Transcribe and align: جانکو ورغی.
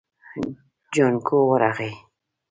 جانکو 0.93 1.37
ورغی. 1.51 1.93